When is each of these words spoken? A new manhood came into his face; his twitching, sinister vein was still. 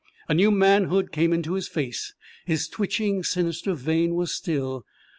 A 0.27 0.33
new 0.33 0.49
manhood 0.49 1.11
came 1.11 1.31
into 1.31 1.53
his 1.53 1.67
face; 1.67 2.15
his 2.47 2.67
twitching, 2.67 3.21
sinister 3.23 3.75
vein 3.75 4.15
was 4.15 4.33
still. 4.33 4.83